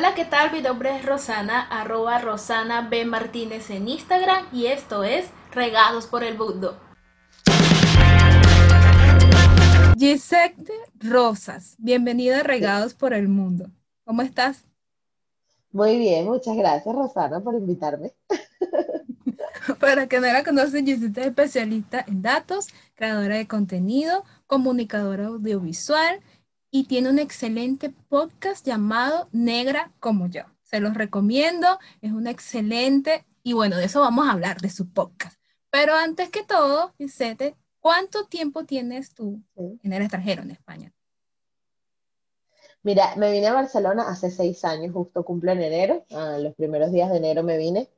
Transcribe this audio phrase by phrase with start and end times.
[0.00, 0.50] Hola, ¿qué tal?
[0.50, 3.04] Mi nombre es Rosana, arroba Rosana B.
[3.04, 6.80] Martínez en Instagram y esto es Regados por el Mundo.
[9.98, 13.66] Gisette Rosas, bienvenida a Regados por el Mundo.
[14.04, 14.64] ¿Cómo estás?
[15.70, 18.14] Muy bien, muchas gracias Rosana por invitarme.
[19.80, 26.20] Para que no la conocen, Gisette es especialista en datos, creadora de contenido, comunicadora audiovisual
[26.70, 30.42] y tiene un excelente podcast llamado Negra como yo.
[30.62, 34.92] Se los recomiendo, es un excelente y bueno, de eso vamos a hablar, de su
[34.92, 35.40] podcast.
[35.70, 40.92] Pero antes que todo, Gisette, ¿cuánto tiempo tienes tú en el extranjero, en España?
[42.82, 46.92] Mira, me vine a Barcelona hace seis años, justo cumple en enero, ah, los primeros
[46.92, 47.88] días de enero me vine.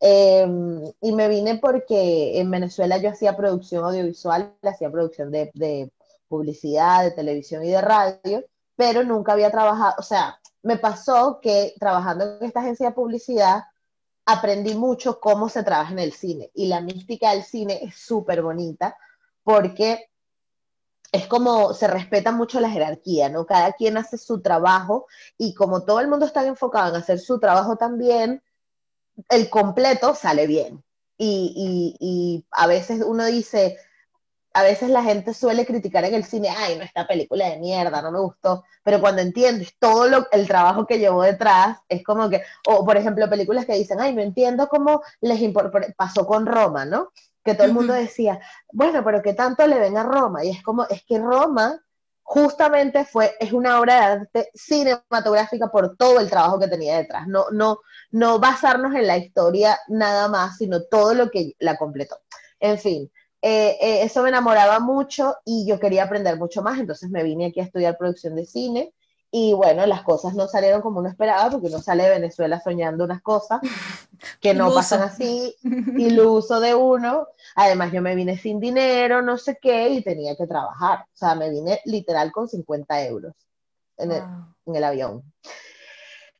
[0.00, 5.90] Em, y me vine porque en Venezuela yo hacía producción audiovisual, hacía producción de, de
[6.30, 8.44] publicidad, de televisión y de radio,
[8.76, 13.64] pero nunca había trabajado, o sea, me pasó que trabajando en esta agencia de publicidad
[14.24, 18.42] aprendí mucho cómo se trabaja en el cine y la mística del cine es súper
[18.42, 18.96] bonita
[19.42, 20.08] porque
[21.12, 23.44] es como se respeta mucho la jerarquía, ¿no?
[23.44, 25.06] Cada quien hace su trabajo
[25.36, 28.42] y como todo el mundo está enfocado en hacer su trabajo también,
[29.28, 30.84] el completo sale bien.
[31.22, 33.76] Y, y, a veces uno dice,
[34.52, 38.02] a veces la gente suele criticar en el cine, ay, no, esta película de mierda,
[38.02, 42.28] no me gustó, pero cuando entiendes todo lo, el trabajo que llevó detrás, es como
[42.28, 45.40] que, o por ejemplo, películas que dicen, ay, no entiendo cómo les
[45.96, 47.10] pasó con Roma, ¿no?
[47.44, 48.40] Que todo el mundo decía,
[48.72, 50.44] bueno, pero ¿qué tanto le ven a Roma?
[50.44, 51.80] Y es como, es que Roma
[52.22, 57.26] justamente fue, es una obra de arte cinematográfica por todo el trabajo que tenía detrás.
[57.26, 62.18] No, no, no basarnos en la historia nada más, sino todo lo que la completó.
[62.60, 63.10] En fin,
[63.42, 67.46] eh, eh, eso me enamoraba mucho y yo quería aprender mucho más, entonces me vine
[67.46, 68.92] aquí a estudiar producción de cine
[69.32, 73.04] y bueno, las cosas no salieron como uno esperaba, porque uno sale de Venezuela soñando
[73.04, 73.60] unas cosas
[74.40, 77.28] que no pasan así, iluso de uno.
[77.54, 81.00] Además, yo me vine sin dinero, no sé qué, y tenía que trabajar.
[81.02, 83.34] O sea, me vine literal con 50 euros
[83.98, 84.22] en el,
[84.66, 85.22] en el avión.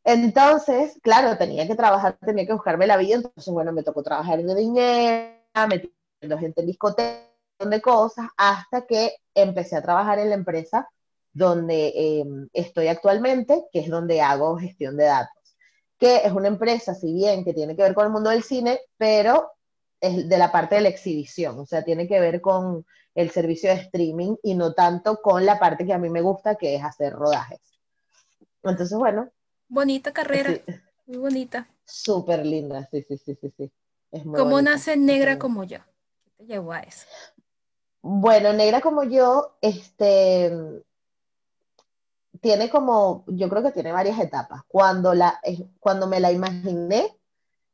[0.02, 3.16] Entonces, claro, tenía que trabajar, tenía que buscarme la vida.
[3.16, 5.32] Entonces, bueno, me tocó trabajar de dinero,
[5.68, 5.99] metiendo
[6.38, 7.30] gente en discotecas,
[7.68, 10.88] de cosas, hasta que empecé a trabajar en la empresa
[11.32, 15.56] donde em, estoy actualmente, que es donde hago gestión de datos,
[15.98, 18.80] que es una empresa, si bien que tiene que ver con el mundo del cine,
[18.96, 19.50] pero
[20.00, 23.68] es de la parte de la exhibición, o sea, tiene que ver con el servicio
[23.70, 26.82] de streaming y no tanto con la parte que a mí me gusta, que es
[26.82, 27.60] hacer rodajes.
[28.62, 29.30] Entonces, bueno.
[29.68, 30.54] Bonita carrera,
[31.06, 31.68] muy bonita.
[31.84, 33.70] Súper linda, sí, sí, sí, sí, sí.
[34.34, 35.78] ¿Cómo nace negra como yo?
[36.40, 37.06] ¿Qué te llevó a eso?
[38.00, 40.50] Bueno, negra como yo, este,
[42.40, 44.62] tiene como, yo creo que tiene varias etapas.
[44.66, 45.38] Cuando, la,
[45.78, 47.14] cuando me la imaginé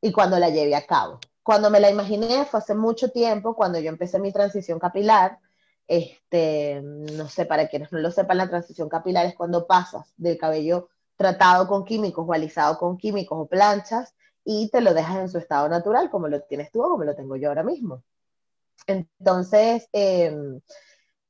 [0.01, 1.21] y cuando la llevé a cabo.
[1.45, 5.39] Cuando me la imaginé fue hace mucho tiempo, cuando yo empecé mi transición capilar.
[5.87, 10.39] Este, no sé, para quienes no lo sepan, la transición capilar es cuando pasas del
[10.39, 14.13] cabello tratado con químicos o alisado con químicos o planchas
[14.45, 17.15] y te lo dejas en su estado natural, como lo tienes tú o como lo
[17.15, 18.03] tengo yo ahora mismo.
[18.87, 20.37] Entonces, eh,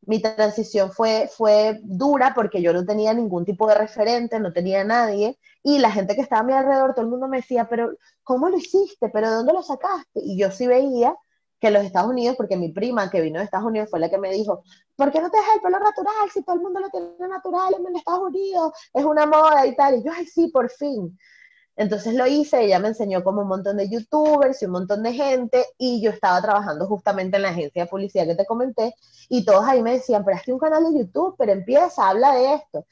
[0.03, 4.84] mi transición fue, fue dura porque yo no tenía ningún tipo de referente, no tenía
[4.84, 7.91] nadie, y la gente que estaba a mi alrededor, todo el mundo me decía, pero
[8.23, 9.09] ¿cómo lo hiciste?
[9.09, 10.21] ¿Pero de dónde lo sacaste?
[10.23, 11.15] Y yo sí veía
[11.61, 14.19] que los Estados Unidos, porque mi prima que vino de Estados Unidos fue la que
[14.19, 14.62] me dijo,
[14.95, 17.75] ¿por qué no te dejas el pelo natural si todo el mundo lo tiene natural
[17.75, 18.73] en Estados Unidos?
[18.93, 19.97] Es una moda y tal.
[19.97, 21.19] Y yo, ay, sí, por fin.
[21.76, 25.12] Entonces lo hice, ella me enseñó como un montón de youtubers y un montón de
[25.12, 28.94] gente y yo estaba trabajando justamente en la agencia de publicidad que te comenté
[29.28, 32.54] y todos ahí me decían, pero hazte un canal de YouTube, pero empieza, habla de
[32.54, 32.87] esto.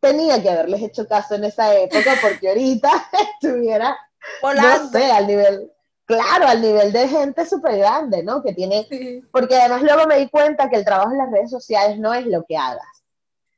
[0.00, 2.90] Tenía que haberles hecho caso en esa época porque ahorita
[3.40, 3.96] estuviera,
[4.42, 5.70] no sé, al nivel,
[6.04, 8.42] claro, al nivel de gente súper grande, ¿no?
[8.42, 12.00] Que tiene, porque además luego me di cuenta que el trabajo en las redes sociales
[12.00, 13.04] no es lo que hagas,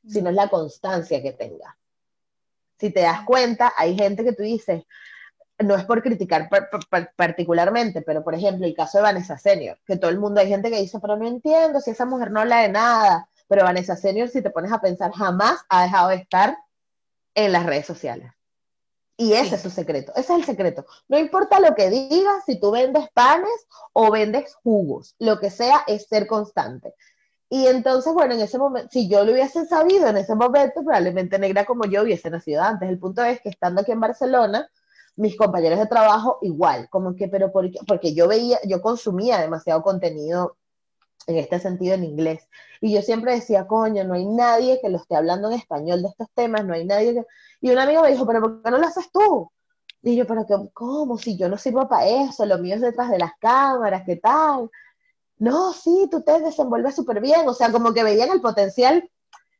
[0.07, 1.75] sino es la constancia que tengas
[2.79, 4.83] si te das cuenta, hay gente que tú dices,
[5.59, 6.49] no es por criticar
[7.15, 10.69] particularmente, pero por ejemplo, el caso de Vanessa Senior, que todo el mundo, hay gente
[10.69, 14.29] que dice, pero no entiendo si esa mujer no habla de nada, pero Vanessa Senior,
[14.29, 16.57] si te pones a pensar, jamás ha dejado de estar
[17.33, 18.31] en las redes sociales.
[19.19, 20.85] Y ese es su secreto, ese es el secreto.
[21.07, 25.83] No importa lo que digas, si tú vendes panes o vendes jugos, lo que sea
[25.87, 26.93] es ser constante.
[27.49, 31.39] Y entonces, bueno, en ese momento, si yo lo hubiese sabido en ese momento, probablemente
[31.39, 32.89] negra como yo hubiese nacido antes.
[32.89, 34.69] El punto es que estando aquí en Barcelona,
[35.15, 39.81] mis compañeros de trabajo igual, como que, pero porque, porque yo veía, yo consumía demasiado
[39.81, 40.57] contenido
[41.25, 42.47] en este sentido en inglés.
[42.81, 46.09] Y yo siempre decía, coño, no hay nadie que lo esté hablando en español de
[46.09, 47.25] estos temas, no hay nadie que...
[47.61, 49.51] Y un amigo me dijo, pero ¿por qué no lo haces tú?
[50.03, 51.17] Y yo, pero ¿cómo?
[51.17, 54.69] Si yo no sirvo para eso, lo mío es detrás de las cámaras, ¿qué tal?
[55.37, 57.47] No, sí, tú te desenvuelves súper bien.
[57.47, 59.09] O sea, como que veían el potencial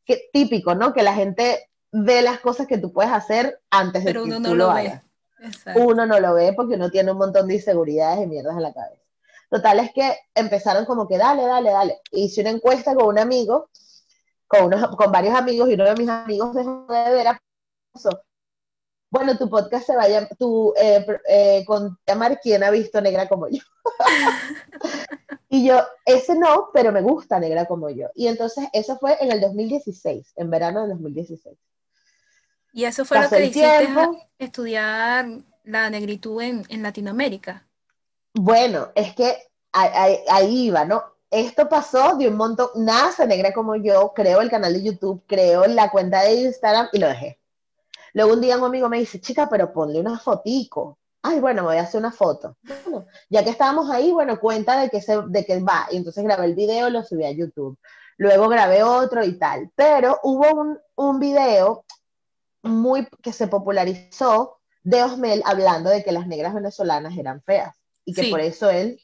[0.05, 0.93] que, típico, ¿no?
[0.93, 4.55] Que la gente ve las cosas que tú puedes hacer antes de que uno no
[4.55, 5.03] lo, hagas.
[5.75, 8.73] Uno no lo ve porque uno tiene un montón de inseguridades y mierdas en la
[8.73, 9.01] cabeza.
[9.49, 12.01] Total es que empezaron como que dale, dale, dale.
[12.11, 13.69] Hice una encuesta con un amigo,
[14.47, 17.41] con, unos, con varios amigos, y uno de mis amigos dejó de ver a
[19.09, 23.47] bueno, tu podcast se vaya, tu, eh, eh, con llamar quién ha visto negra como
[23.47, 23.61] yo.
[25.49, 28.07] y yo, ese no, pero me gusta negra como yo.
[28.15, 31.57] Y entonces eso fue en el 2016, en verano del 2016.
[32.73, 33.89] Y eso fue lo que hiciste
[34.37, 35.25] estudiar
[35.63, 37.65] la negritud en, en, Latinoamérica.
[38.33, 39.35] Bueno, es que
[39.71, 41.03] ahí, ahí iba, ¿no?
[41.31, 45.65] Esto pasó de un montón, nace negra como yo, creo el canal de YouTube, creo
[45.65, 47.39] la cuenta de Instagram y lo dejé.
[48.13, 50.99] Luego un día un amigo me dice, chica, pero ponle una fotico.
[51.27, 52.55] Ay, bueno, me voy a hacer una foto.
[53.29, 55.87] ya que estábamos ahí, bueno, cuenta de que, se, de que va.
[55.91, 57.77] Y entonces grabé el video, lo subí a YouTube.
[58.17, 59.69] Luego grabé otro y tal.
[59.75, 61.85] Pero hubo un, un video
[62.63, 67.75] muy que se popularizó de Osmel hablando de que las negras venezolanas eran feas
[68.05, 68.99] y que por eso él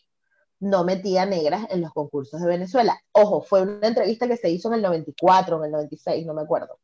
[0.61, 2.97] no metía negras en los concursos de Venezuela.
[3.11, 6.43] Ojo, fue una entrevista que se hizo en el 94, en el 96, no me
[6.43, 6.79] acuerdo.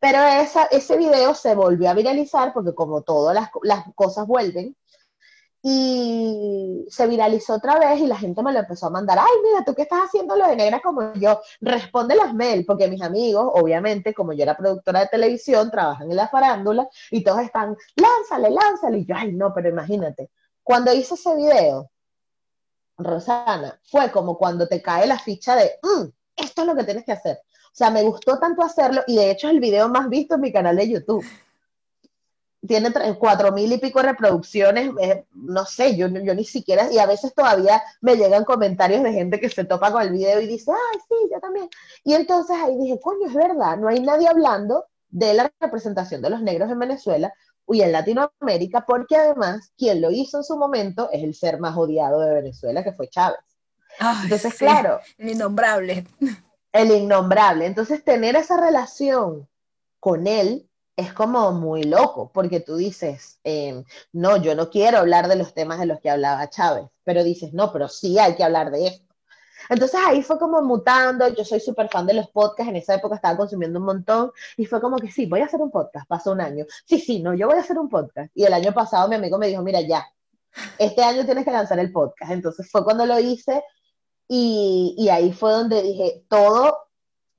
[0.00, 4.76] Pero esa, ese video se volvió a viralizar porque como todas las, cosas vuelven,
[5.60, 9.64] y se viralizó otra vez y la gente me lo empezó a mandar, ay, mira,
[9.64, 13.50] tú qué estás haciendo lo de negra como yo, responde las mail, porque mis amigos,
[13.54, 18.50] obviamente, como yo era productora de televisión, trabajan en la farándula y todos están, lánzale,
[18.50, 20.30] lánzale, y yo, ay, no, pero imagínate,
[20.62, 21.90] cuando hice ese video,
[22.96, 26.04] Rosana, fue como cuando te cae la ficha de, mm,
[26.36, 27.40] esto es lo que tienes que hacer.
[27.68, 30.40] O sea, me gustó tanto hacerlo y de hecho es el video más visto en
[30.40, 31.24] mi canal de YouTube.
[32.66, 37.06] Tiene cuatro mil y pico reproducciones, eh, no sé, yo, yo ni siquiera, y a
[37.06, 40.72] veces todavía me llegan comentarios de gente que se topa con el video y dice,
[40.72, 41.68] ay, sí, yo también.
[42.02, 46.30] Y entonces ahí dije, coño, es verdad, no hay nadie hablando de la representación de
[46.30, 47.32] los negros en Venezuela
[47.68, 51.76] y en Latinoamérica, porque además quien lo hizo en su momento es el ser más
[51.76, 53.38] odiado de Venezuela, que fue Chávez.
[54.24, 55.00] Entonces, claro.
[55.16, 56.06] El innombrable
[56.72, 57.66] el innombrable.
[57.66, 59.48] Entonces, tener esa relación
[60.00, 65.28] con él es como muy loco, porque tú dices, em, no, yo no quiero hablar
[65.28, 68.42] de los temas de los que hablaba Chávez, pero dices, no, pero sí hay que
[68.42, 69.14] hablar de esto.
[69.68, 73.16] Entonces ahí fue como mutando, yo soy súper fan de los podcasts, en esa época
[73.16, 76.32] estaba consumiendo un montón y fue como que sí, voy a hacer un podcast, pasó
[76.32, 78.30] un año, sí, sí, no, yo voy a hacer un podcast.
[78.34, 80.04] Y el año pasado mi amigo me dijo, mira, ya,
[80.78, 82.32] este año tienes que lanzar el podcast.
[82.32, 83.62] Entonces fue cuando lo hice
[84.28, 86.76] y, ahí fue donde dije, todo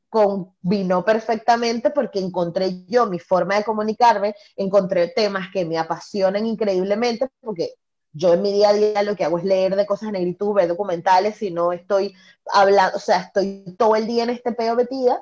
[0.09, 7.30] combinó perfectamente porque encontré yo mi forma de comunicarme, encontré temas que me apasionan increíblemente,
[7.41, 7.75] porque
[8.12, 10.56] yo en mi día a día lo que hago es leer de cosas en negritud,
[10.56, 12.15] ver documentales, y no estoy
[12.51, 15.21] hablando, o sea, estoy todo el día en este peo metida,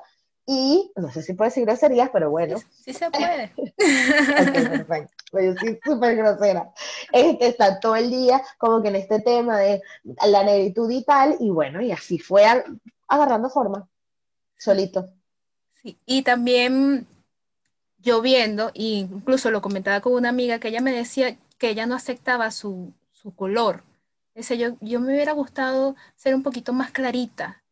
[0.50, 2.56] y no sé si puedo decir groserías, pero bueno.
[2.82, 3.52] Sí, se puede.
[3.76, 5.12] perfecto.
[5.30, 6.72] Pues yo soy súper grosera.
[7.12, 9.82] Este, está todo el día como que en este tema de
[10.26, 12.46] la negritud y tal, y bueno, y así fue
[13.06, 13.86] agarrando forma,
[14.56, 15.10] solito.
[15.82, 17.06] Sí, y también
[17.98, 21.84] yo viendo, e incluso lo comentaba con una amiga, que ella me decía que ella
[21.84, 23.84] no aceptaba su, su color.
[24.34, 27.62] Ese, yo, yo me hubiera gustado ser un poquito más clarita,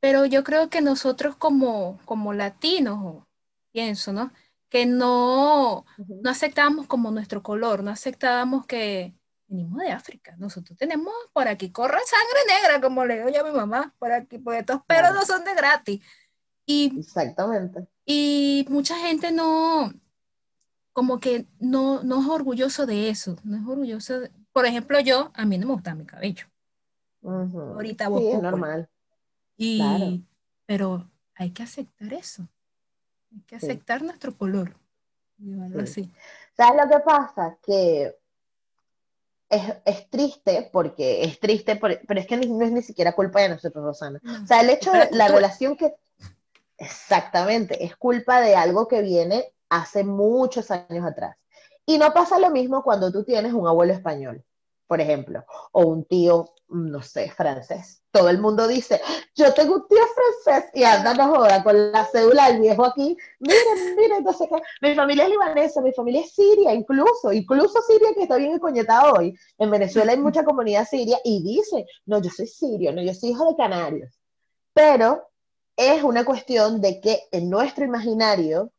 [0.00, 3.24] pero yo creo que nosotros como, como latinos,
[3.72, 4.32] pienso, ¿no?
[4.68, 9.14] Que no, no aceptábamos como nuestro color, no aceptábamos que
[9.48, 10.36] venimos de África.
[10.38, 14.12] Nosotros tenemos, por aquí corre sangre negra, como le digo yo a mi mamá, por
[14.12, 16.00] aquí, porque estos perros no son de gratis.
[16.66, 17.88] Y, Exactamente.
[18.04, 19.92] Y mucha gente no,
[20.92, 24.20] como que no, no es orgulloso de eso, no es orgulloso.
[24.52, 26.46] por ejemplo, yo, a mí no me gusta mi cabello.
[27.22, 28.20] Ahorita vos.
[28.20, 28.88] Sí, es normal.
[29.58, 30.24] Y,
[30.64, 32.48] Pero hay que aceptar eso.
[33.34, 34.74] Hay que aceptar nuestro color.
[35.84, 36.10] Sí.
[36.56, 37.58] ¿Sabes lo que pasa?
[37.62, 38.16] Que
[39.50, 43.84] es, triste, porque es triste, pero es que no es ni siquiera culpa de nosotros,
[43.84, 44.20] Rosana.
[44.42, 45.94] o sea, el hecho de la relación que...
[46.76, 51.36] Exactamente, es culpa de algo que viene hace muchos años atrás.
[51.84, 54.44] Y no pasa lo mismo cuando tú tienes un abuelo español
[54.88, 58.02] por ejemplo, o un tío, no sé, francés.
[58.10, 59.00] Todo el mundo dice,
[59.34, 60.02] yo tengo un tío
[60.42, 63.14] francés y anda no joda con la cédula del viejo aquí.
[63.38, 64.48] Miren, miren, entonces
[64.80, 69.12] mi familia es libanesa, mi familia es siria, incluso, incluso Siria que está bien encoñetada
[69.12, 69.38] hoy.
[69.58, 73.30] En Venezuela hay mucha comunidad siria y dice, no, yo soy sirio, no, yo soy
[73.30, 74.18] hijo de canarios.
[74.72, 75.28] Pero
[75.76, 78.72] es una cuestión de que en nuestro imaginario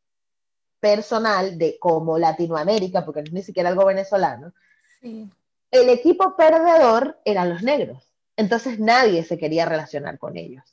[0.79, 4.53] personal de como Latinoamérica, porque no es ni siquiera algo venezolano,
[5.01, 5.29] sí
[5.71, 8.11] el equipo perdedor eran los negros.
[8.35, 10.63] Entonces nadie se quería relacionar con ellos.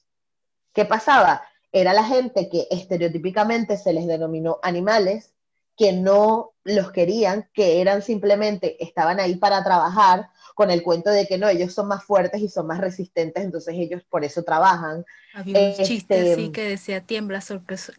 [0.72, 1.42] ¿Qué pasaba?
[1.72, 5.34] Era la gente que estereotípicamente se les denominó animales,
[5.76, 11.26] que no los querían, que eran simplemente, estaban ahí para trabajar con el cuento de
[11.26, 15.04] que no, ellos son más fuertes y son más resistentes, entonces ellos por eso trabajan.
[15.34, 17.42] Había un chiste este, así que decía, tiembla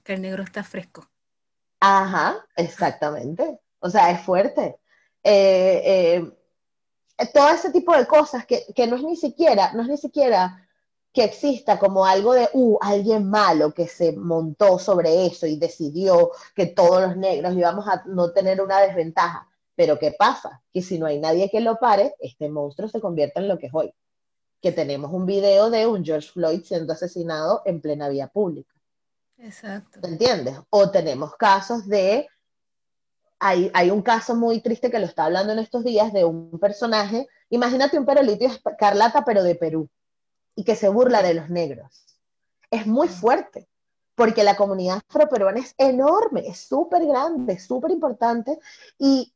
[0.03, 1.07] que el negro está fresco.
[1.79, 3.59] Ajá, exactamente.
[3.79, 4.79] O sea, es fuerte.
[5.23, 6.36] Eh, eh,
[7.25, 10.63] todo ese tipo de cosas que, no es ni siquiera, no es ni siquiera
[11.11, 16.31] que exista como algo de, uh, alguien malo que se montó sobre eso y decidió
[16.55, 19.47] que todos los negros íbamos a no tener una desventaja.
[19.75, 20.61] Pero ¿qué pasa?
[20.71, 23.67] Que si no hay nadie que lo pare, este monstruo se convierte en lo que
[23.67, 23.93] es hoy.
[24.61, 28.73] Que tenemos un video de un George Floyd siendo asesinado en plena vía pública.
[29.37, 29.99] Exacto.
[30.03, 30.55] ¿Entiendes?
[30.69, 32.27] O tenemos casos de
[33.39, 37.27] hay, un caso muy triste que lo está hablando en estos días de un personaje,
[37.49, 39.89] imagínate un perolito escarlata pero de Perú,
[40.55, 42.05] y que se burla de los negros.
[42.71, 43.67] Es muy fuerte,
[44.15, 48.59] porque la comunidad afroperuana es enorme, es súper grande, súper importante,
[48.97, 49.31] y,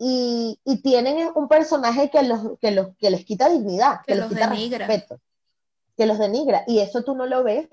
[0.83, 4.87] tienen un personaje que, los, que, los, que les quita dignidad, que, los quita denigra.
[4.87, 5.19] respeto,
[5.95, 7.69] que los denigra, y eso tú no lo ves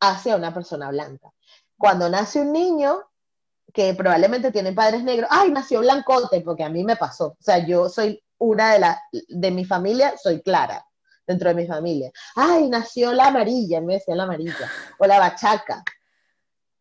[0.00, 1.30] hacia una persona blanca.
[1.76, 3.02] Cuando nace un niño,
[3.72, 7.28] que probablemente tienen padres negros, ay, nació blancote, porque a mí me pasó.
[7.28, 8.98] O sea, yo soy una de las,
[9.28, 10.84] de mi familia, soy clara
[11.26, 12.10] dentro de mi familia.
[12.34, 15.84] Ay, nació la amarilla, me decía la amarilla, o la bachaca.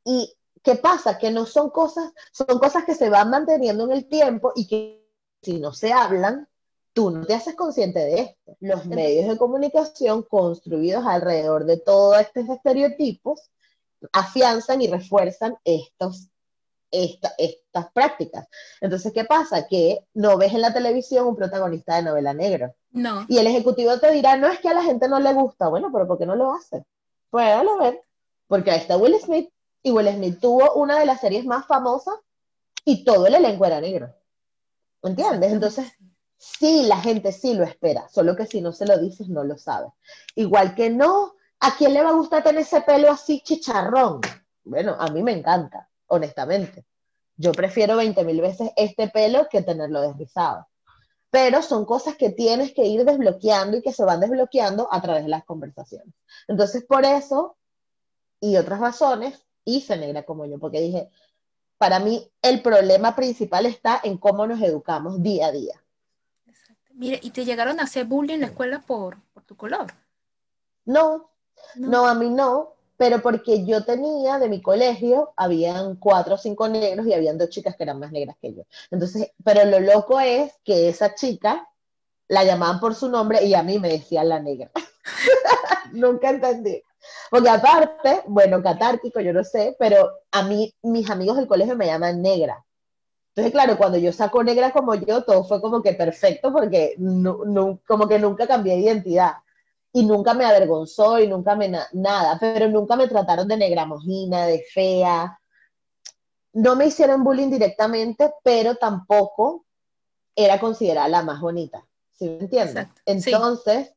[0.06, 1.18] Y ¿qué pasa?
[1.18, 5.06] Que no son cosas, son cosas que se van manteniendo en el tiempo y que
[5.42, 6.48] si no se hablan,
[6.94, 8.58] tú no te haces consciente de esto.
[8.60, 13.52] Los medios de comunicación construidos alrededor de todos estos estereotipos
[14.14, 16.30] afianzan y refuerzan estos
[16.92, 18.48] estas prácticas.
[18.82, 19.68] Entonces, ¿qué pasa?
[19.68, 22.74] Que no ves en la televisión un protagonista de novela negra.
[22.92, 23.26] No.
[23.28, 25.68] Y el ejecutivo te dirá, no es que a la gente no le gusta.
[25.68, 26.86] Bueno, pero ¿por qué no lo hace?
[27.30, 28.02] Pues a ver.
[28.48, 29.50] Porque ahí está Will Smith.
[29.84, 32.16] Y Will Smith tuvo una de las series más famosas
[32.84, 34.14] y todo el elenco era negro.
[35.04, 35.52] ¿Entiendes?
[35.52, 35.92] Entonces,
[36.38, 38.08] sí, la gente sí lo espera.
[38.10, 39.88] Solo que si no se lo dices, no lo sabe.
[40.36, 44.22] Igual que no, ¿a quién le va a gustar tener ese pelo así chicharrón?
[44.64, 46.86] Bueno, a mí me encanta honestamente.
[47.36, 50.68] Yo prefiero 20 mil veces este pelo que tenerlo desrizado.
[51.30, 55.24] Pero son cosas que tienes que ir desbloqueando y que se van desbloqueando a través
[55.24, 56.14] de las conversaciones.
[56.48, 57.58] Entonces, por eso
[58.40, 61.10] y otras razones, hice negra como yo, porque dije,
[61.78, 65.84] para mí el problema principal está en cómo nos educamos día a día.
[66.92, 69.88] Mire, ¿y te llegaron a hacer bullying en la escuela por, por tu color?
[70.86, 71.30] No,
[71.76, 76.38] no, no, a mí no, pero porque yo tenía de mi colegio, habían cuatro o
[76.38, 78.64] cinco negros y habían dos chicas que eran más negras que yo.
[78.90, 81.70] Entonces, pero lo loco es que esa chica
[82.28, 84.72] la llamaban por su nombre y a mí me decían la negra.
[85.94, 86.82] Nunca entendí.
[87.30, 91.86] Porque aparte, bueno, catártico, yo no sé, pero a mí, mis amigos del colegio me
[91.86, 92.66] llaman negra.
[93.30, 97.80] Entonces, claro, cuando yo saco negra como yo, todo fue como que perfecto porque no,
[97.88, 99.34] como que nunca cambié de identidad
[99.98, 104.46] y nunca me avergonzó y nunca me nada, pero nunca me trataron de negra mojina,
[104.46, 105.40] de fea.
[106.54, 109.66] No me hicieron bullying directamente, pero tampoco
[110.36, 111.84] era considerada la más bonita.
[112.12, 112.90] ¿Sí me entiendes?
[113.08, 113.92] Entonces,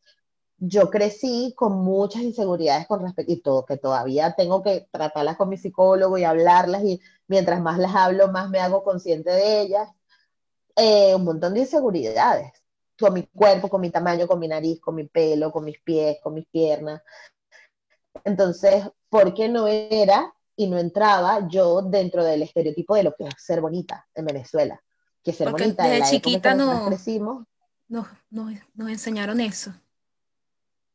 [0.56, 5.50] yo crecí con muchas inseguridades con respecto y todo, que todavía tengo que tratarlas con
[5.50, 9.86] mi psicólogo y hablarlas y mientras más las hablo, más me hago consciente de ellas.
[10.76, 12.54] Eh, un montón de inseguridades
[13.00, 16.18] con mi cuerpo, con mi tamaño, con mi nariz, con mi pelo, con mis pies,
[16.22, 17.02] con mis piernas.
[18.24, 23.24] Entonces, ¿por qué no era y no entraba yo dentro del estereotipo de lo que
[23.24, 24.80] es ser bonita en Venezuela?
[25.24, 27.46] Que ser bonita desde la chiquita no, crecimos.
[27.88, 29.72] No, no, nos enseñaron eso.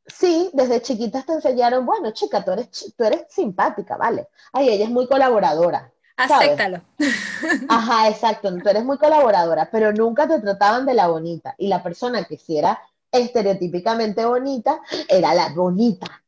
[0.07, 4.27] Sí, desde chiquitas te enseñaron, bueno, chica, tú eres, tú eres simpática, ¿vale?
[4.53, 5.91] Ay, ella es muy colaboradora.
[6.17, 6.81] Acéptalo.
[7.69, 8.53] Ajá, exacto.
[8.57, 11.55] Tú eres muy colaboradora, pero nunca te trataban de la bonita.
[11.57, 12.79] Y la persona que sí era
[13.11, 16.23] estereotípicamente bonita era la bonita.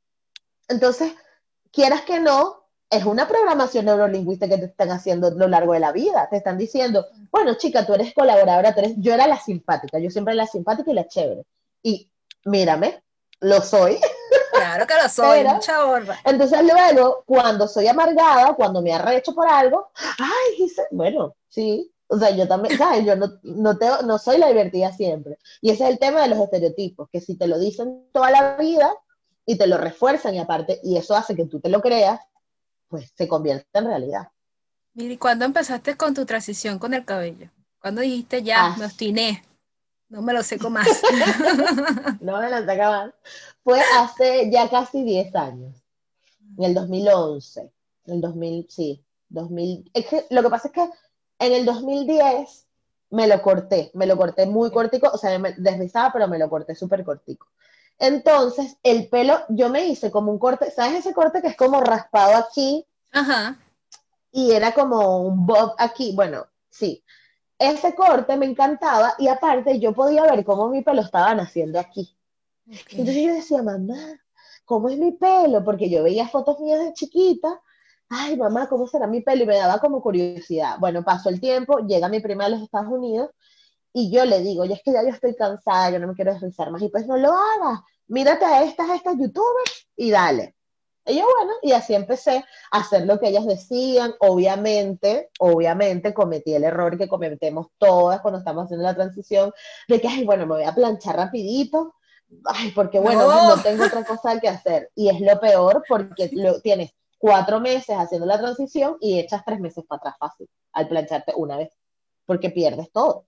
[0.67, 1.13] Entonces,
[1.71, 5.79] quieras que no, es una programación neurolingüística que te están haciendo a lo largo de
[5.79, 6.27] la vida.
[6.29, 8.93] Te están diciendo, bueno, chica, tú eres colaboradora, tú eres...
[8.97, 11.43] yo era la simpática, yo siempre era la simpática y la chévere.
[11.83, 12.11] Y
[12.45, 13.03] mírame,
[13.39, 13.97] lo soy.
[14.53, 16.19] Claro que lo soy, Pero- mucha honra.
[16.23, 19.89] Entonces luego, cuando soy amargada, cuando me arrecho por algo,
[20.19, 23.05] ay, Giselle", bueno, sí, o sea, yo también, ¿sabes?
[23.05, 25.37] Yo no, no, te- no soy la divertida siempre.
[25.61, 28.55] Y ese es el tema de los estereotipos, que si te lo dicen toda la
[28.57, 28.93] vida
[29.45, 32.19] y te lo refuerzan y aparte, y eso hace que tú te lo creas,
[32.87, 34.29] pues se convierte en realidad.
[34.93, 37.49] Mira, ¿y cuándo empezaste con tu transición con el cabello?
[37.81, 38.75] ¿Cuándo dijiste ya, Ah.
[38.77, 39.43] me obstiné?
[40.09, 40.87] No me lo seco más.
[42.21, 43.13] No me la saca más.
[43.63, 45.75] Fue hace ya casi 10 años,
[46.57, 47.71] en el 2011,
[48.05, 49.91] en el 2000, sí, 2000.
[49.93, 50.89] Es que lo que pasa es que
[51.39, 52.65] en el 2010
[53.09, 56.49] me lo corté, me lo corté muy cortico, o sea, me deslizaba, pero me lo
[56.49, 57.47] corté súper cortico.
[57.99, 61.81] Entonces, el pelo, yo me hice como un corte, ¿sabes ese corte que es como
[61.81, 63.57] raspado aquí Ajá.
[64.31, 66.13] y era como un bob aquí?
[66.15, 67.03] Bueno, sí.
[67.59, 72.15] Ese corte me encantaba y aparte yo podía ver cómo mi pelo estaba naciendo aquí.
[72.65, 73.97] Entonces yo decía, mamá,
[74.65, 75.63] ¿cómo es mi pelo?
[75.63, 77.61] Porque yo veía fotos mías de chiquita.
[78.09, 79.43] Ay, mamá, ¿cómo será mi pelo?
[79.43, 80.77] Y me daba como curiosidad.
[80.79, 83.31] Bueno, pasó el tiempo, llega mi prima de los Estados Unidos
[83.93, 86.33] y yo le digo, ya es que ya yo estoy cansada, yo no me quiero
[86.33, 86.81] deslizar más.
[86.81, 90.56] Y pues no lo hagas, mírate a estas, a estas youtubers y dale.
[91.07, 94.13] Y yo, bueno, y así empecé a hacer lo que ellas decían.
[94.19, 99.51] Obviamente, obviamente cometí el error que cometemos todas cuando estamos haciendo la transición,
[99.87, 101.95] de que, ay, bueno, me voy a planchar rapidito,
[102.45, 103.55] ay, porque bueno, No.
[103.55, 104.91] no, tengo otra cosa que hacer.
[104.95, 109.59] Y es lo peor porque lo, tienes cuatro meses haciendo la transición y echas tres
[109.59, 111.71] meses para atrás fácil al plancharte una vez,
[112.25, 113.25] porque pierdes todo.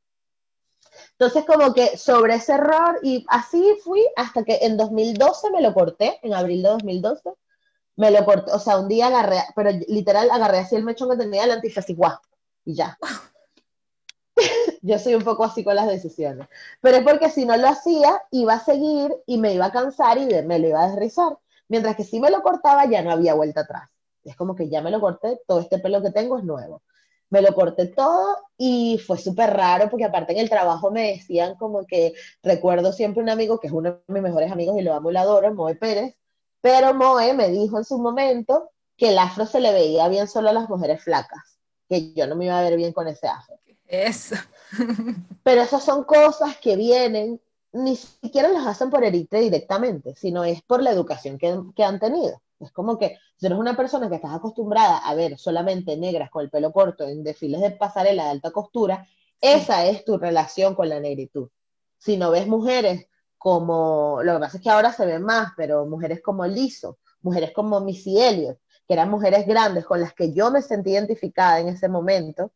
[1.12, 5.74] Entonces, como que sobre ese error, y así fui hasta que en 2012 me lo
[5.74, 7.30] corté, en abril de 2012,
[8.00, 11.18] me lo corté, o sea, un día agarré, pero literal agarré así el mechón que
[11.18, 12.18] tenía delante y fue guau,
[12.64, 12.98] y ya.
[14.82, 16.48] Yo soy un poco así con las decisiones.
[16.80, 20.18] Pero es porque si no lo hacía, iba a seguir y me iba a cansar
[20.18, 21.38] y de- me lo iba a desrizar.
[21.68, 23.90] Mientras que si me lo cortaba, ya no había vuelta atrás.
[24.24, 26.82] Es como que ya me lo corté, todo este pelo que tengo es nuevo.
[27.30, 31.56] Me lo corté todo y fue súper raro porque aparte en el trabajo me decían
[31.56, 32.14] como que
[32.44, 35.14] recuerdo siempre un amigo que es uno de mis mejores amigos y lo amo y
[35.14, 36.16] lo adoro, Moe Pérez,
[36.62, 40.50] pero Moe me dijo en su momento que el afro se le veía bien solo
[40.50, 43.60] a las mujeres flacas, que yo no me iba a ver bien con ese afro.
[43.90, 44.36] Eso.
[45.44, 50.62] Pero esas son cosas que vienen, ni siquiera las hacen por herirte directamente, sino es
[50.62, 52.40] por la educación que, que han tenido.
[52.60, 56.44] Es como que si eres una persona que estás acostumbrada a ver solamente negras con
[56.44, 59.08] el pelo corto en desfiles de pasarela de alta costura,
[59.42, 61.50] esa es tu relación con la negritud.
[61.98, 63.08] Si no ves mujeres
[63.40, 67.52] como, lo que pasa es que ahora se ven más, pero mujeres como Lizo, mujeres
[67.54, 71.70] como Missy Elliott, que eran mujeres grandes con las que yo me sentí identificada en
[71.70, 72.52] ese momento,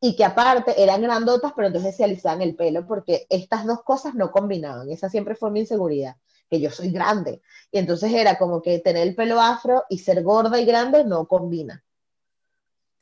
[0.00, 4.14] y que aparte eran grandotas, pero entonces se alisaban el pelo, porque estas dos cosas
[4.14, 4.88] no combinaban.
[4.90, 6.16] Esa siempre fue mi inseguridad,
[6.48, 7.42] que yo soy grande.
[7.70, 11.26] Y entonces era como que tener el pelo afro y ser gorda y grande no
[11.26, 11.84] combina.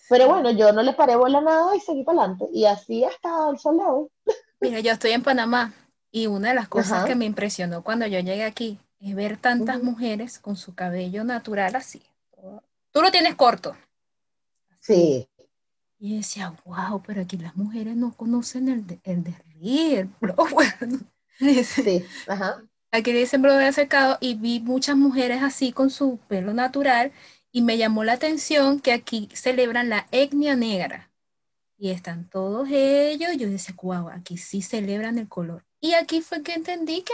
[0.09, 2.47] Pero bueno, yo no le paré bola nada y seguí para adelante.
[2.53, 4.07] Y así hasta el sol de hoy.
[4.61, 5.75] Mira, yo estoy en Panamá
[6.11, 7.05] y una de las cosas Ajá.
[7.07, 11.75] que me impresionó cuando yo llegué aquí es ver tantas mujeres con su cabello natural
[11.77, 12.03] así.
[12.93, 13.77] Tú lo tienes corto.
[14.81, 15.29] Sí,
[15.99, 20.75] Y decía, wow, pero aquí las mujeres no conocen el, de- el derrier, el blower.
[21.41, 22.63] Dice, sí, ajá.
[22.93, 27.13] Aquí le dicen blower secado y vi muchas mujeres así con su pelo natural
[27.53, 31.11] y me llamó la atención que aquí celebran la etnia negra.
[31.79, 33.37] Y están todos ellos.
[33.37, 35.66] Yo decía, wow, aquí sí celebran el color.
[35.81, 37.13] Y aquí fue que entendí que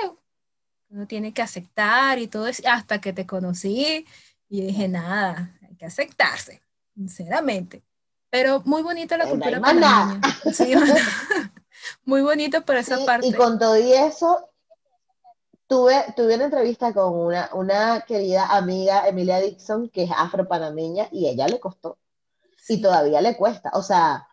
[0.91, 4.07] uno tiene que aceptar y todo eso, hasta que te conocí
[4.49, 6.63] y dije, nada, hay que aceptarse,
[6.95, 7.83] sinceramente.
[8.31, 10.21] Pero muy bonita la cultura panameña.
[10.53, 10.75] Sí,
[12.05, 13.27] muy bonito por esa parte.
[13.27, 14.49] y con todo y eso,
[15.67, 21.29] tuve, tuve una entrevista con una, una querida amiga, Emilia Dixon, que es afropanameña, y
[21.29, 21.99] ella le costó.
[22.69, 22.81] y Sí.
[22.83, 23.71] todavía le cuesta.
[23.75, 24.29] O sea,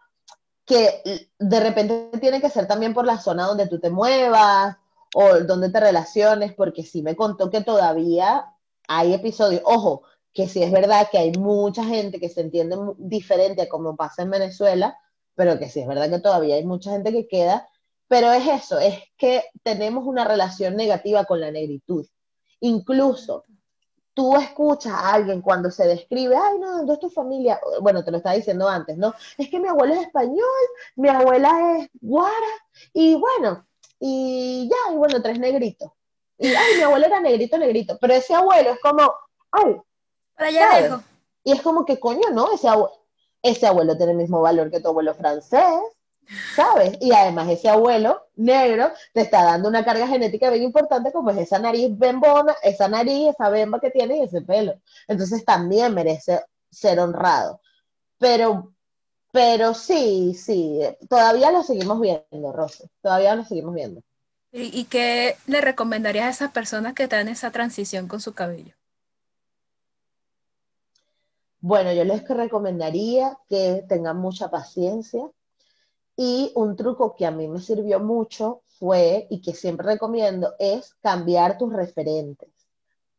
[0.69, 4.77] que de repente tiene que ser también por la zona donde tú te muevas
[5.15, 8.45] o donde te relaciones, porque sí me contó que todavía
[8.88, 13.63] hay episodios, ojo, que sí es verdad que hay mucha gente que se entiende diferente
[13.63, 14.95] a como pasa en Venezuela,
[15.34, 17.67] pero que sí es verdad que todavía hay mucha gente que queda,
[18.08, 22.05] pero es eso, es que tenemos una relación negativa con la negritud.
[22.60, 23.45] Incluso
[24.19, 27.58] tú escuchas a alguien cuando se describe, ay, no, ¿dónde es tu familia?
[27.79, 29.13] Bueno, te lo estaba diciendo antes, ¿no?
[29.38, 30.43] Es que mi abuelo es español,
[30.97, 32.51] mi abuela es guara,
[32.91, 33.65] y bueno,
[33.97, 35.93] y ya, y bueno, tres negritos.
[36.38, 39.10] Y, ay, mi abuelo era negrito, negrito, pero ese abuelo es como,
[39.51, 39.77] ay,
[40.36, 41.01] Para allá
[41.45, 43.01] y es como que, coño, no, ese abuelo,
[43.41, 45.79] ese abuelo tiene el mismo valor que tu abuelo francés,
[46.56, 46.98] ¿sabes?
[47.00, 51.38] Y además ese abuelo negro te está dando una carga genética bien importante como es
[51.38, 54.80] esa nariz bembona, esa nariz, esa bemba que tiene y ese pelo.
[55.08, 57.62] Entonces también merece ser honrado.
[58.18, 58.74] Pero,
[59.32, 64.02] pero sí, sí, todavía lo seguimos viendo, Rose, todavía lo seguimos viendo.
[64.52, 68.74] ¿Y, qué le recomendarías a esas personas que están en esa transición con su cabello?
[71.62, 75.30] Bueno, yo les recomendaría que tengan mucha paciencia
[76.21, 80.95] y un truco que a mí me sirvió mucho fue, y que siempre recomiendo, es
[80.95, 82.49] cambiar tus referentes.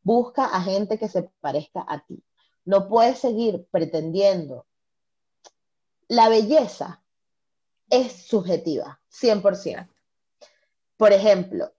[0.02, 2.22] Busca a gente que se parezca a ti.
[2.66, 4.66] No puedes seguir pretendiendo.
[6.08, 7.02] La belleza
[7.88, 9.88] es subjetiva, 100%.
[10.98, 11.72] Por ejemplo,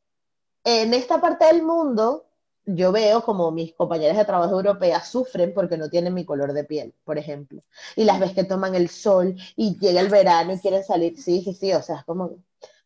[0.63, 2.30] en esta parte del mundo,
[2.65, 6.63] yo veo como mis compañeras de trabajo europeas sufren porque no tienen mi color de
[6.63, 7.63] piel, por ejemplo.
[7.95, 11.19] Y las ves que toman el sol y llega el verano y quieren salir.
[11.19, 12.37] Sí, sí, sí, o sea, es como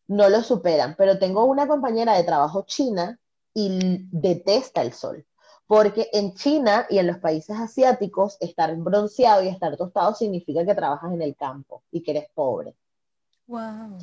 [0.08, 0.94] no lo superan.
[0.96, 3.18] Pero tengo una compañera de trabajo china
[3.52, 3.78] y
[4.10, 5.26] detesta el sol.
[5.66, 10.74] Porque en China y en los países asiáticos, estar bronceado y estar tostado significa que
[10.74, 12.76] trabajas en el campo y que eres pobre.
[13.48, 13.98] Wow.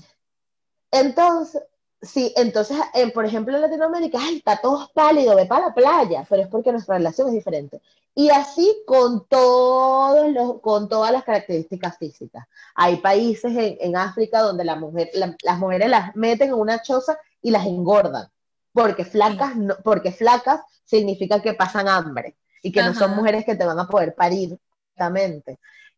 [0.92, 1.64] Entonces,
[2.04, 2.78] Sí, entonces,
[3.14, 6.72] por ejemplo, en Latinoamérica, ay, está todo pálido, ve para la playa, pero es porque
[6.72, 7.82] nuestra relación es diferente.
[8.14, 12.46] Y así con, todos los, con todas las características físicas.
[12.76, 17.52] Hay países en, África donde la mujer, las mujeres las meten en una choza y
[17.52, 18.28] las engordan,
[18.74, 23.56] porque flacas, no, porque flacas significa que pasan hambre y que no son mujeres que
[23.56, 24.60] te van a poder parir.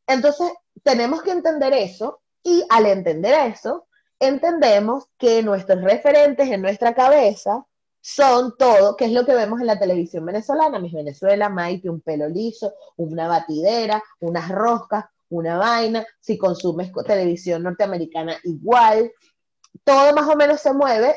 [0.07, 0.51] Entonces,
[0.83, 3.87] tenemos que entender eso y al entender eso,
[4.19, 7.65] entendemos que nuestros referentes en nuestra cabeza
[8.01, 12.01] son todo, que es lo que vemos en la televisión venezolana, Miss Venezuela, Maite, un
[12.01, 19.11] pelo liso, una batidera, unas roscas, una vaina, si consumes televisión norteamericana igual,
[19.83, 21.15] todo más o menos se mueve,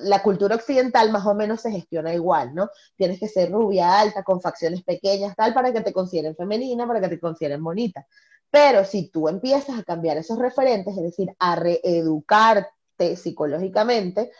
[0.00, 2.70] la cultura occidental más o menos se gestiona igual, ¿no?
[2.96, 7.00] Tienes que ser rubia, alta, con facciones pequeñas, tal, para que te consideren femenina, para
[7.00, 8.06] que te consideren bonita.
[8.50, 14.30] Pero si tú empiezas a cambiar esos referentes, es decir, a reeducarte psicológicamente,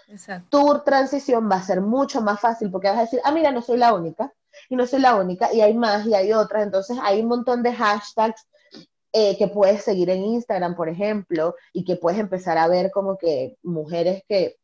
[0.49, 3.63] tu transición va a ser mucho más fácil porque vas a decir, ah, mira, no
[3.63, 4.33] soy la única,
[4.69, 6.63] y no soy la única, y hay más, y hay otras.
[6.63, 8.47] Entonces hay un montón de hashtags
[9.13, 13.19] eh, que puedes seguir en Instagram, por ejemplo, y que puedes empezar a ver como
[13.19, 14.59] que mujeres que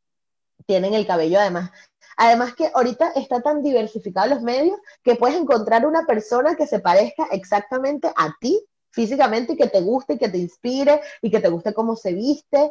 [0.66, 1.70] tienen el cabello además.
[2.16, 6.80] Además que ahorita está tan diversificado los medios que puedes encontrar una persona que se
[6.80, 11.40] parezca exactamente a ti físicamente y que te guste y que te inspire y que
[11.40, 12.70] te guste cómo se viste.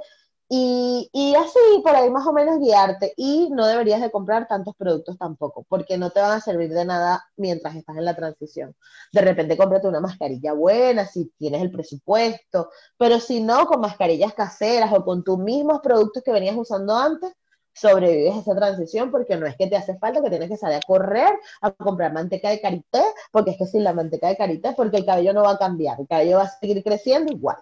[0.53, 3.13] Y, y, así, por ahí más o menos guiarte.
[3.15, 6.83] Y no deberías de comprar tantos productos tampoco, porque no te van a servir de
[6.83, 8.75] nada mientras estás en la transición.
[9.13, 14.33] De repente cómprate una mascarilla buena, si tienes el presupuesto, pero si no, con mascarillas
[14.33, 17.31] caseras o con tus mismos productos que venías usando antes,
[17.73, 20.77] sobrevives a esa transición porque no es que te hace falta que tienes que salir
[20.77, 24.73] a correr a comprar manteca de karité, porque es que sin la manteca de karité,
[24.75, 27.57] porque el cabello no va a cambiar, el cabello va a seguir creciendo igual.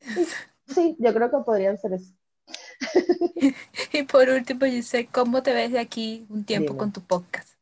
[0.68, 2.12] Sí, yo creo que podrían ser eso.
[3.92, 7.56] y por último, yo sé ¿cómo te ves de aquí un tiempo con tu podcast?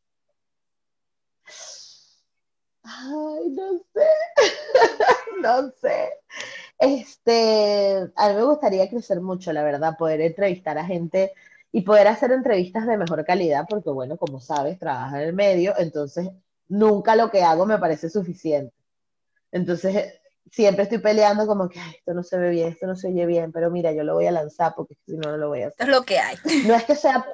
[2.83, 4.09] Ay, no sé,
[5.42, 6.12] no sé.
[6.79, 11.33] Este, a mí me gustaría crecer mucho, la verdad, poder entrevistar a gente
[11.75, 15.75] y poder hacer entrevistas de mejor calidad, porque bueno, como sabes, trabaja en el medio,
[15.77, 16.31] entonces
[16.69, 18.73] nunca lo que hago me parece suficiente.
[19.51, 20.15] Entonces,
[20.53, 23.51] siempre estoy peleando como que esto no se ve bien, esto no se oye bien,
[23.51, 25.89] pero mira, yo lo voy a lanzar porque si no, no lo voy a hacer.
[25.89, 26.37] Es lo que hay.
[26.65, 27.27] No es que sea,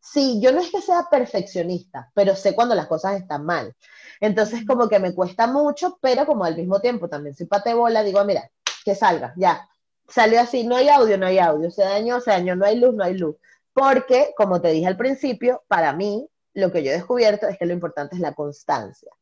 [0.00, 3.72] sí, yo no es que sea perfeccionista, pero sé cuando las cosas están mal.
[4.18, 8.02] Entonces, como que me cuesta mucho, pero como al mismo tiempo también soy pate bola,
[8.02, 8.50] digo, mira,
[8.84, 9.68] que salga, ya.
[10.08, 12.92] Salió así, no hay audio, no hay audio, se dañó, se dañó, no hay luz,
[12.92, 13.36] no hay luz.
[13.76, 17.66] Porque, como te dije al principio, para mí lo que yo he descubierto es que
[17.66, 19.12] lo importante es la constancia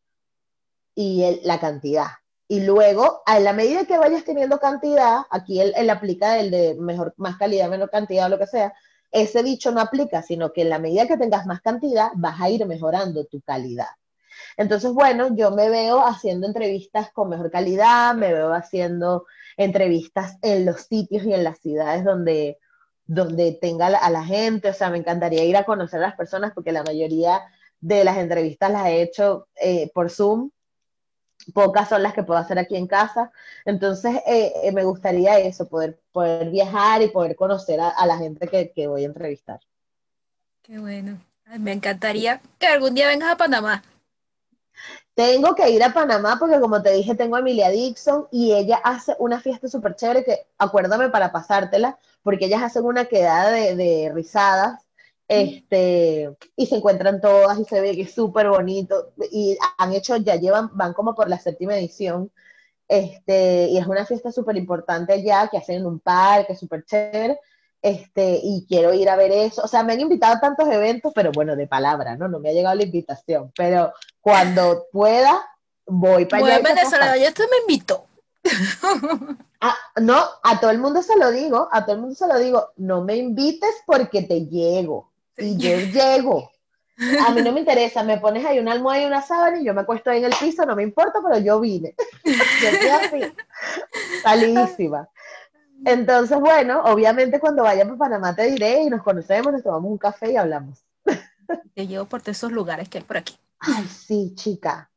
[0.95, 2.07] y la cantidad.
[2.47, 7.15] Y luego, a la medida que vayas teniendo cantidad, aquí él, aplica el de mejor,
[7.17, 8.73] más calidad, menor cantidad o lo que sea,
[9.11, 12.49] ese dicho no aplica, sino que en la medida que tengas más cantidad, vas a
[12.49, 13.89] ir mejorando tu calidad.
[14.57, 20.65] Entonces, bueno, yo me veo haciendo entrevistas con mejor calidad, me veo haciendo entrevistas en
[20.65, 22.61] los sitios y en las ciudades donde,
[23.07, 26.53] donde tenga a la gente, o sea, me encantaría ir a conocer a las personas
[26.55, 27.43] porque la mayoría
[27.81, 30.51] de las entrevistas las he hecho eh, por Zoom,
[31.53, 33.31] pocas son las que puedo hacer aquí en casa,
[33.67, 38.49] entonces eh, eh, me gustaría eso, poder, poder viajar y poder conocer a, la gente
[38.49, 39.61] que, que, voy a entrevistar.
[40.63, 41.21] Qué bueno,
[41.59, 43.83] me encantaría que algún día vengas a Panamá.
[45.15, 48.81] Tengo que ir a Panamá porque como te dije, tengo a Emilia Dixon y ella
[48.83, 53.77] hace una fiesta súper chévere que acuérdame para pasártela, porque ellas hacen una quedada de,
[53.77, 54.85] de risadas
[55.29, 60.17] este, y se encuentran todas y se ve que es súper bonito y han hecho,
[60.17, 62.31] ya llevan, van como por la séptima edición
[62.89, 67.39] este, y es una fiesta súper importante allá que hacen en un parque, súper chévere
[67.85, 69.61] este, y quiero ir a ver eso.
[69.63, 72.29] O sea, me han invitado a tantos eventos, pero bueno, de palabra, ¿no?
[72.29, 73.93] No me ha llegado la invitación, pero
[74.23, 75.47] cuando pueda,
[75.85, 76.61] voy para allá.
[76.61, 78.07] Venezolano, ya usted me invitó.
[79.67, 82.39] Ah, no, a todo el mundo se lo digo, a todo el mundo se lo
[82.39, 85.11] digo, no me invites porque te llego.
[85.39, 86.51] Y yo llego.
[87.27, 89.73] A mí no me interesa, me pones ahí una almohada y una sábana y yo
[89.73, 91.95] me acuesto ahí en el piso, no me importa, pero yo vine.
[92.25, 93.35] yo estoy así,
[94.23, 95.09] salidísima.
[95.85, 99.99] Entonces, bueno, obviamente cuando vaya a Panamá te diré y nos conocemos, nos tomamos un
[99.99, 100.85] café y hablamos.
[101.75, 103.37] Te llevo por todos esos lugares que hay por aquí.
[103.59, 104.91] Ay, sí, chica.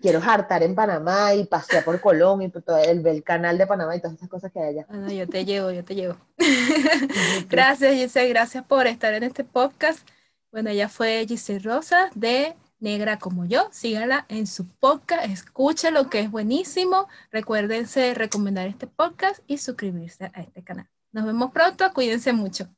[0.00, 3.66] Quiero hartar en Panamá y pasear por Colón y por todo el, el, canal de
[3.66, 4.86] Panamá y todas esas cosas que hay allá.
[4.88, 6.16] Bueno, yo te llevo, yo te llevo.
[7.48, 10.08] gracias, Giselle, gracias por estar en este podcast.
[10.50, 13.68] Bueno, ella fue Giselle Rosa de negra como yo.
[13.70, 17.08] Síganla en su podcast, escuchen lo que es buenísimo.
[17.30, 20.88] Recuérdense recomendar este podcast y suscribirse a este canal.
[21.12, 22.68] Nos vemos pronto, cuídense mucho.